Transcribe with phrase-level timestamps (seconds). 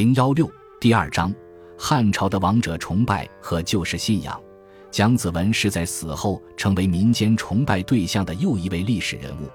[0.00, 0.50] 零幺六
[0.80, 1.30] 第二章：
[1.76, 4.40] 汉朝的王者崇拜和旧世信仰。
[4.90, 9.50] 蒋子文是在死后成为民间崇拜对象的又一位历史人物。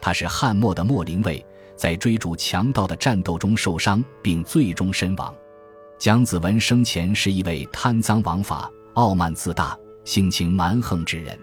[0.00, 5.34] 他是汉末的末陵尉，在追逐强盗的战斗中受伤，并最终身亡。
[5.98, 11.36] 蒋子文生前是一位贪赃枉法、傲慢自大、性情蛮横之人。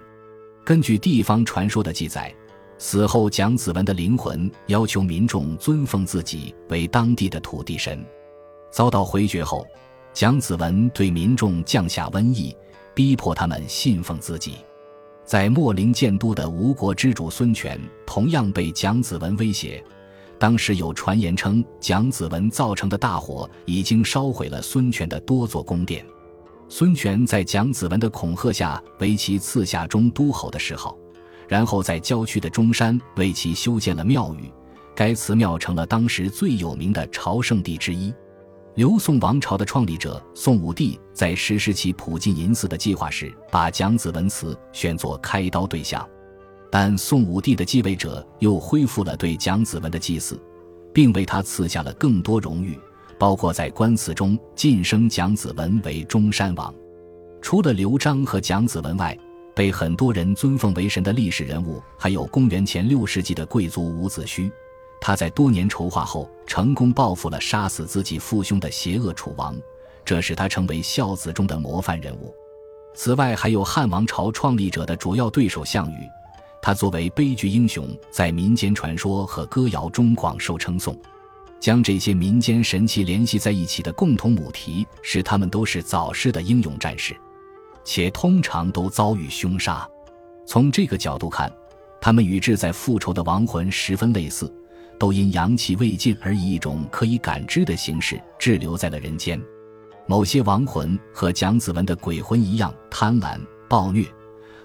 [0.64, 2.34] 根据地方传说的记载，
[2.78, 8.02] 死后蒋子文的灵魂要求民众尊奉自己为当地的土地神。
[8.76, 9.66] 遭到回绝后，
[10.12, 12.54] 蒋子文对民众降下瘟疫，
[12.94, 14.56] 逼迫他们信奉自己。
[15.24, 19.82] 在秣陵建都的吴国之主孙权同样被蒋子文威胁。
[20.38, 26.06] 当时有传言称，蒋子文造成的大火已经烧毁了孙权的多座宫殿。
[26.68, 30.98] 孙权在蒋子文的恐吓下，为其赐下中都侯的谥号，
[31.48, 34.52] 然后在郊区的中山为其修建了庙宇。
[34.94, 38.14] 该祠庙成了当时最有名的朝圣地之一。
[38.76, 46.06] 刘宋王朝的创立者宋武帝在实施其普进银祀的计划时，把蒋子文祠选作开刀对象，
[46.70, 50.38] 但宋武帝的继位者又恢复了对蒋子文的祭祀，
[50.94, 52.78] 并为他赐下了更多荣誉，
[53.18, 56.74] 包括在官祠中晋升蒋子文为中山王。
[57.42, 59.18] 除了刘璋和蒋子文外，
[59.56, 64.52] 被很多人尊奉为神的历史人物还有公元前六世纪的贵族伍子胥。
[65.02, 69.56] 他在多年筹划后，成功报复了杀死自己父兄的邪恶楚王，
[70.04, 72.34] 这使他成为孝子中的模范人物。
[72.96, 76.08] 此外，还有汉王朝创立者的主要对手项羽，
[76.62, 80.98] 他作为悲剧英雄，在民间传说和歌谣中广受称颂。
[81.60, 87.16] 将这些民间神奇联系在一起的共同母题是，他们都是早逝的英勇战士，
[87.84, 89.88] 且通常都遭遇凶杀。
[90.46, 91.52] 从这个角度看，
[92.00, 94.54] 他们与志在复仇的亡魂十分类似。
[94.98, 99.42] 都因阳气未尽而以一种可以感知的形式滞留在了人间。
[100.08, 104.06] 某些亡魂和蒋子文的鬼魂一样贪婪暴虐，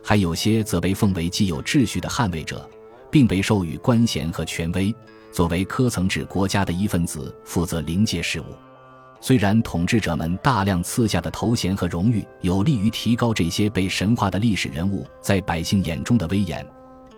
[0.03, 2.69] 还有些则被奉为既有秩序的捍卫者，
[3.11, 4.95] 并被授予官衔和权威，
[5.33, 8.45] 作为科层制国家的一份子，负责灵界事务。
[9.23, 16.67] 虽然统治者们大量赐下的头衔和荣誉有利于提高这些被神化的历史人物在百姓眼中的威严。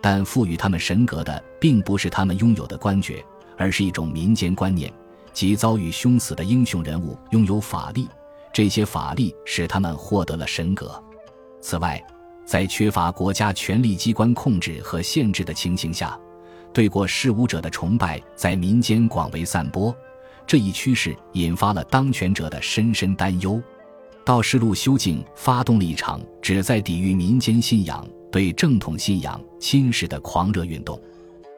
[0.03, 3.23] 但赋予他们神格的，并不是他们拥有的官爵，
[3.55, 4.91] 而是一种民间观念，
[5.31, 8.09] 即遭遇凶死的英雄人物拥有法力，
[8.51, 11.01] 这些法力使他们获得了神格。
[11.61, 12.03] 此外，
[12.45, 16.19] 在缺乏国家权力机关控制和限制的情形下，
[16.73, 19.95] 对过世武者的崇拜在民间广为散播，
[20.45, 23.63] 这一趋势引发了当权者的深深担忧。
[24.25, 28.05] 道士路修静发动了一场旨在抵御民间信仰。
[28.33, 30.99] 对正统信仰侵蚀的狂热运动，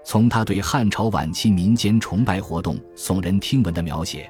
[0.03, 4.29] 从他对汉朝晚期民间崇拜活动耸人听闻的描写，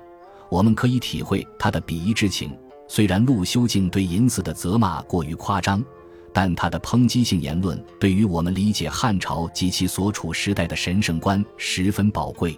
[0.52, 2.56] 我们可以体会他的鄙夷之情。
[2.88, 5.84] 虽然陆修静对淫祀的责骂过于夸张，
[6.32, 12.56] 但他的抨击性言论对于我们理解汉朝及其所处时代的神圣观十分宝贵。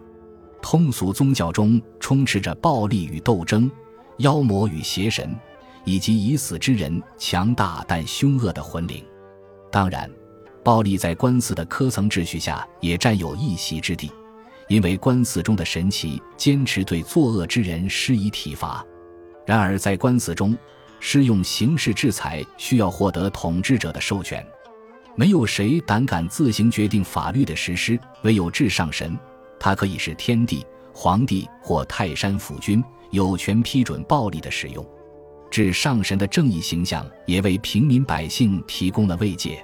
[0.62, 3.72] 通俗宗教中充斥着暴力与斗争、
[4.18, 5.34] 妖魔与邪神，
[5.86, 9.02] 以及已死之人强大但凶恶的魂灵。
[9.72, 10.10] 当然，
[10.64, 14.12] 暴力在官司的科层秩序下也占有一席之地，
[14.68, 18.86] 因为官司中的神奇坚持对作恶之人施以体罚。
[19.46, 20.58] 然而，在官司中，
[21.00, 24.46] 施用刑事制裁需要获得统治者的授权，
[25.16, 29.18] 没有谁胆敢自行决定法律的实施，唯有至上神，
[29.60, 34.86] 他可以是天帝、皇帝或泰山府君，有权批准暴力的使用。
[35.50, 39.64] 至上神的正义形象也为平民百姓提供了慰藉。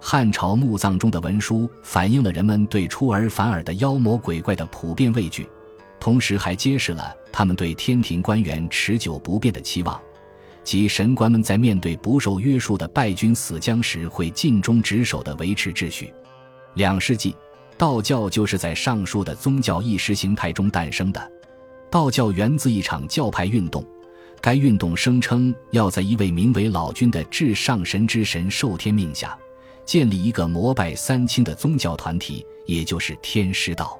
[0.00, 5.48] 汉朝墓葬中的文书反映了人们对出尔反尔的妖魔鬼怪的普遍畏惧，
[6.00, 10.00] 同时还揭示了他们对天庭官员持久不变的期望，
[10.64, 16.12] 即神官们在面对不受约束的败军死将时会尽忠职守地维持秩序。
[16.74, 17.36] 两世纪，
[17.78, 21.32] 道教就是在上述的宗教意识形态中诞生的。
[21.88, 23.86] 道教源自一场教派运动。
[24.42, 29.38] 该运动声称要在一位名为老君的至上神之神受天命下，
[29.86, 33.96] 建立一个膜拜三清的宗教团体，也就是天师道。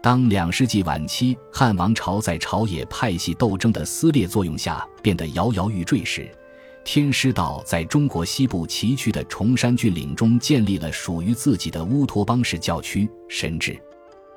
[0.00, 6.30] 当两世纪晚期汉王朝在朝野派系斗争的撕裂作用下变得摇摇欲坠时，
[6.84, 13.76] 天师道在中国西部崎岖的崇山峻岭中建立了属于自己的乌托邦式教区神智。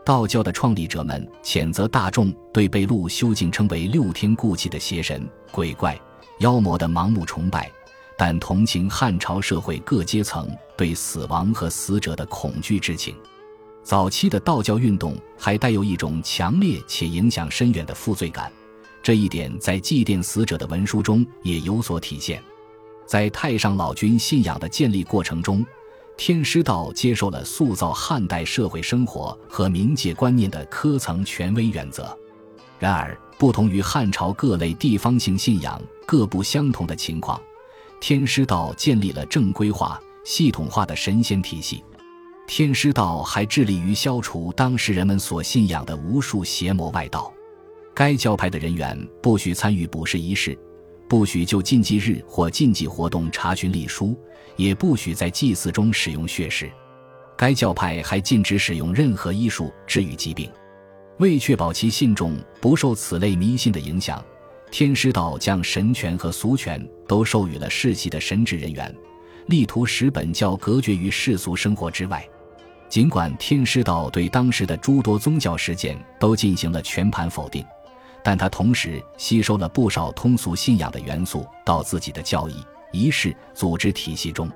[0.06, 6.00] 道教的创立者们谴责大众对被陆修静称为六天故气的邪神、鬼怪、
[6.42, 7.72] 妖魔的盲目崇拜，
[8.16, 10.48] 但同情汉朝社会各阶层
[10.78, 13.16] 对死亡和死者的恐惧之情。
[13.81, 18.54] 早期的道教运动还带有一种强烈且影响深远的负罪感，
[19.02, 22.40] 这一点在祭奠死者的文书中也有所体现。
[23.07, 25.66] 在太上老君信仰的建立过程中，
[26.18, 32.18] 天师道接受了塑造汉代社会生活和冥界观念的科层权威原则。
[32.80, 37.40] 然而，不同于汉朝各类地方性信仰各不相同的情况，
[38.00, 41.84] 天师道建立了正规化、系统化的神仙体系。
[42.48, 47.34] 天师道还致力于消除当时人们所信仰的无数邪魔外道。
[47.94, 50.58] 该教派的人员不许参与卜筮仪式。
[51.07, 54.18] 不许就禁忌日或禁忌活动查询历书，
[54.56, 56.72] 也不许在祭祀中使用血石。
[57.38, 60.50] 该教派还禁止使用任何医术治愈疾病。
[61.19, 64.24] 为确保其信众不受此类迷信的影响，
[64.72, 68.94] 天师道将神权和俗权都授予了世袭的神职人员，
[69.48, 72.28] 力图使本教隔绝于世俗生活之外。
[72.90, 77.66] 尽管天师道对当时的诸多宗教事件都进行了全盘否定。
[78.25, 82.56] 但他同时吸收了不少通俗信仰的元素到自己的教义、
[82.92, 84.50] 仪式、组织体系中。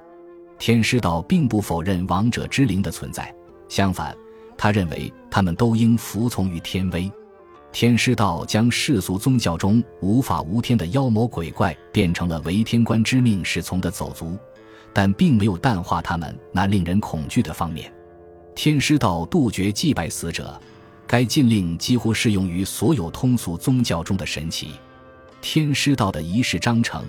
[0.57, 3.31] 天师道并不否认王者之灵的存在，
[3.68, 4.18] 相反，
[4.57, 7.10] 他认为他们都应服从于天威。
[7.71, 14.36] 天师道将世俗宗教中无法无天的妖魔鬼怪变成了为天官之命是从的走卒，
[14.92, 17.94] 但并没有淡化他们那令人恐惧的方面。
[18.56, 20.60] 天师道杜绝祭拜死者。
[21.12, 24.74] 该禁令几乎适用于所有通俗宗教中的神奇。
[25.42, 27.04] 天师道的仪式章程，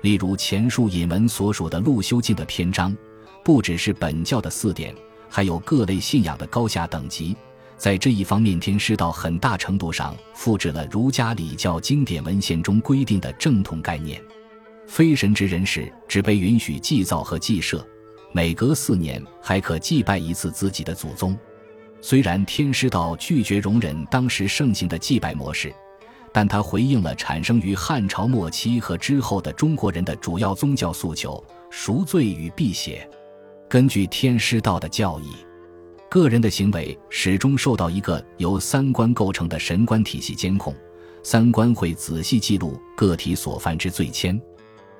[0.00, 2.96] 例如前述引文所属的陆修经的篇章，
[3.44, 4.94] 不只是本教的四典，
[5.28, 7.36] 还有各类信仰的高下等级。
[7.76, 14.18] 在这一方面，天师道很大程度上复制了儒家礼教经典文献中规定的正统概念。
[14.86, 17.86] 非神职人士只被允许祭灶和祭社，
[18.32, 21.38] 每隔四年还可祭拜一次自己的祖宗。
[22.06, 25.74] 虽然天师道拒绝容忍当时盛行的祭拜模式，
[26.34, 33.08] 但他回应了产生于汉朝末期和之后的中国人的主要宗教诉求：赎罪与辟邪。
[33.70, 35.32] 根据天师道的教义，
[36.10, 40.74] 个人的行为始终受到一个由三观构成的神官体系监控，
[41.22, 44.38] 三观会仔细记录个体所犯之罪愆。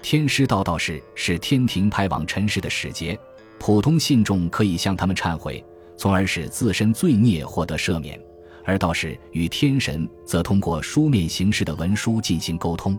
[0.00, 3.18] 天师道道士是天庭派往尘世的使节，
[3.58, 5.62] 普通信众可以向他们忏悔。
[5.96, 8.20] 从而使自身罪孽获得赦免，
[8.64, 12.98] 而道士与天神则通过书面形式的文书进行沟通。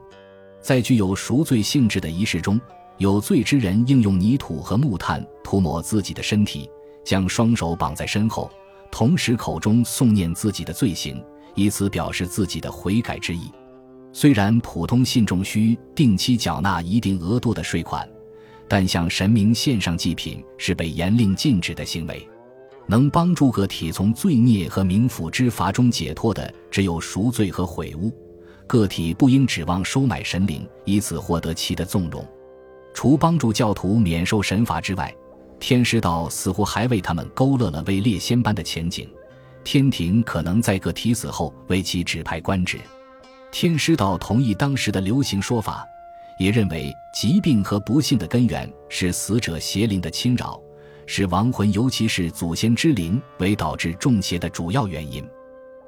[0.62, 2.60] 在具有赎罪性质的仪式中，
[2.98, 6.70] 有罪之人应用泥土和木炭涂抹自己的身体，
[7.04, 8.50] 将双手绑在身后，
[8.92, 11.22] 同时口中诵念自己的罪行，
[11.54, 13.52] 以此表示自己的悔改之意。
[14.12, 18.08] 虽然普通信众需定期缴纳一定额度的税款，
[18.68, 22.28] 但向神明献上祭品是被严令禁止的行为。
[22.88, 28.12] 能帮助个体从罪孽和冥府之罚中解脱的，只有赎罪和悔悟。
[28.68, 32.26] 个体不应指望收买神灵，以此获得其的纵容。
[32.94, 35.14] 除帮助教徒免受神罚之外，
[35.60, 39.10] 天师道似乎还为他们勾勒了位列仙班的前景。
[39.64, 42.80] 天庭可能在个体死后为其指派官职。
[43.52, 45.86] 天师道同意当时的流行说法，
[46.40, 50.60] 也认为疾病和不幸的根源是死者邪灵的侵扰。
[51.06, 55.24] 是亡魂，尤其是祖先之灵，为导致中邪的主要原因。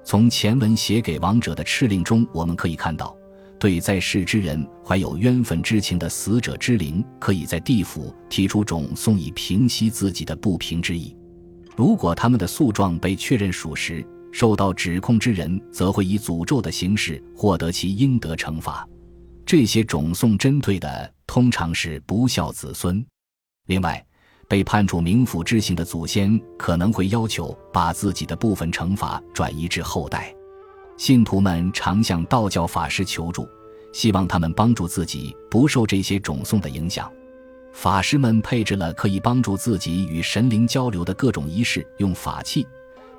[0.04, 3.16] 从前文写给亡者的敕令中，我们可以看到，
[3.60, 11.16] 对在世之人怀有冤愤之情的死者之灵，可以在地府提出种送以平息自己的不平之意。
[11.76, 18.88] 如果他们的诉状被确认属实，受到指控之人则会以诅咒的形式获得其应得惩罚。
[19.46, 23.06] 这些种送针对的通常是不孝子孙。
[23.68, 24.06] 另外，
[24.48, 30.34] 被判处冥府之刑的祖先可能会要求把自己的部分惩罚转移至后代，
[30.96, 33.48] 信徒们常向道教法师求助，
[33.92, 37.12] 希望他们帮助自己不受这些种送的影响。
[37.74, 42.66] 法师们配置了可以帮助自己与神灵交流的各种仪式用法器，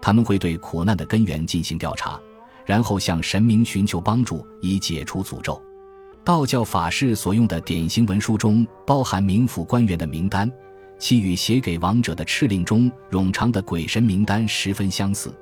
[0.01, 2.19] 他们会对苦难的根源进行调查，
[2.65, 5.61] 然后向神明寻求帮助以解除诅咒。
[6.25, 10.51] 道教法师所用的典型文书中包含冥府官员的名单。
[10.99, 15.33] 其与写给亡者的敕令中冗长的鬼神名单十分相似，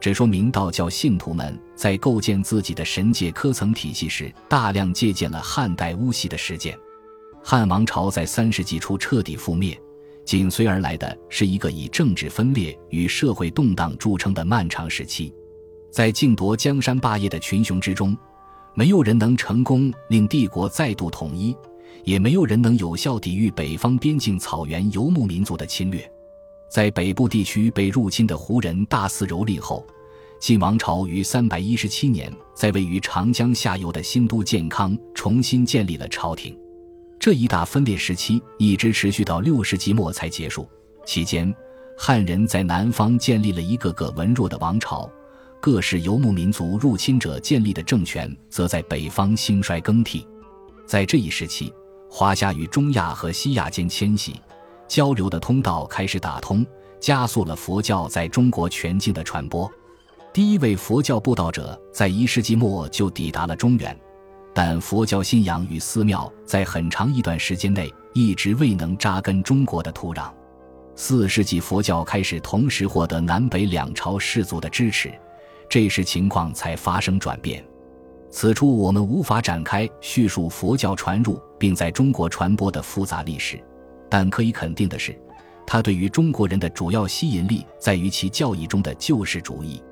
[0.00, 6.78] 这说明道教信徒们在构建自己的神界科层体系时，大量借鉴了汉代巫系的实践。
[7.42, 9.78] 汉王朝在三世纪初彻底覆灭，
[10.24, 15.34] 紧随而来的是一个以政治分裂与社会动荡著称的漫长时期。
[15.90, 18.16] 在竞夺江山霸业的群雄之中，
[18.74, 21.56] 没有人能成功令帝国再度统一。
[22.04, 26.10] 也没有人能有效抵御北方边境草原游牧民族的侵略。
[26.70, 29.84] 在北部地区被入侵的胡人大肆蹂躏后，
[30.40, 36.56] 晋王朝于三百一十七年在位于长江下游的新都建康重新建立了朝廷。
[37.18, 40.66] 这一大分裂时期一直持续到六世纪末才结束。
[41.04, 41.52] 期间，
[41.98, 45.10] 汉人在南方建立了一个个文弱的王朝，
[45.60, 50.26] 各式游牧民族入侵者建立的政权则在北方兴衰更替。
[50.86, 51.70] 在这一时期，
[52.10, 54.34] 华夏与中亚和西亚间迁徙
[54.88, 56.66] 交流的通道开始打通，
[56.98, 59.70] 加速了佛教在中国全境的传播。
[60.32, 63.96] 第一位佛教布道者在一世纪末就抵达了中原。
[64.52, 70.28] 但佛教信仰与寺庙在很长一段时间内一直未能扎根中国的土壤。
[70.96, 75.12] 四世纪，佛教开始同时获得南北两朝氏族的支持，
[75.68, 77.64] 这时情况才发生转变。
[78.30, 83.62] 此处我们无法展开叙述佛教传入并在中国传播的复杂历史，
[84.08, 85.20] 但可以肯定的是，
[85.66, 89.82] 它对于中国人的主要吸引力在于其教义中的救世主义。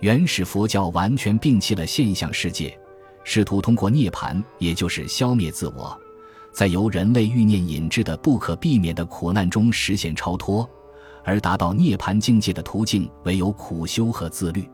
[0.00, 2.76] 原始佛教完全摒弃了现象世界。
[3.28, 5.98] 试图通过涅槃，也就是消灭自我，
[6.52, 10.68] 在由人类欲念引致的不可避免的苦难中实现超脱，
[11.24, 14.68] 而达到涅槃境界的途径唯有苦修和自律。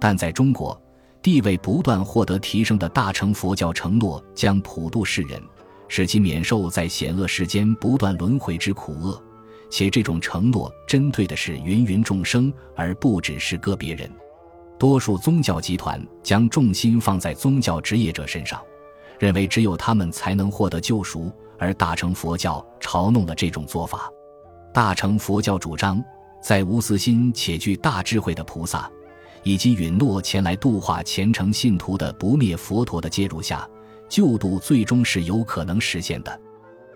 [0.00, 0.76] 但在中国，
[1.24, 5.42] 地位不断获得提升的大乘佛教承诺将普度世人，
[5.88, 9.18] 使其免受在险恶世间不断轮回之苦厄，
[9.70, 14.10] 且这种承诺针对的是芸芸众生，而不只是个别人。
[14.78, 18.60] 多数宗教集团将重心放在宗教职业者身上，
[19.18, 24.10] 认为只有他们才能获得救赎，而大乘佛教嘲弄了这种做法。
[24.74, 26.04] 大乘佛教主张，
[26.42, 28.90] 在无私心且具大智慧的菩萨，
[29.44, 33.68] 以及允诺前来度化虔诚信徒的不灭佛陀的介入下，
[34.08, 36.40] 救度最终是有可能实现的。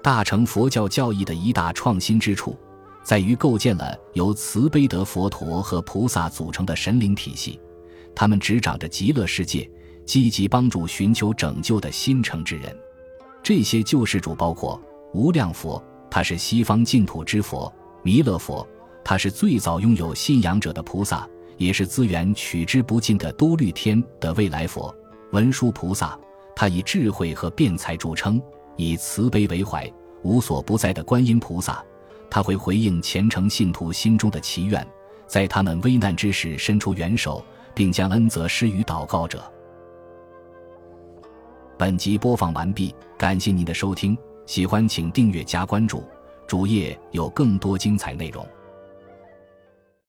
[0.03, 2.57] 大乘佛教教义的一大创新之处，
[3.03, 7.61] 在于构建了由慈悲德佛陀和菩萨组成的神灵体系。
[8.15, 9.71] 他们执掌着极乐世界，
[10.05, 12.75] 积极帮助寻求拯救的心诚之人。
[13.43, 14.81] 这些救世主包括
[15.13, 17.71] 无量佛，他是西方净土之佛；
[18.03, 18.67] 弥勒佛，
[19.05, 21.29] 他是最早拥有信仰者的菩萨，
[21.59, 24.91] 也是资源取之不尽的多律天的未来佛；
[25.33, 26.19] 文殊菩萨，
[26.57, 28.41] 他以智慧和辩才著称，
[28.77, 29.87] 以慈悲为怀，
[30.23, 31.85] 无所不在的观音菩萨，
[32.31, 34.87] 他会回应虔诚信徒心中的祈愿，
[35.27, 37.45] 在他们危难之时伸出援手。
[37.79, 39.41] 并将恩泽施于祷告者。
[41.79, 46.03] 本集播放完毕，感谢您的收听，喜欢请订阅加关注，
[46.45, 48.45] 主页有更多精彩内容。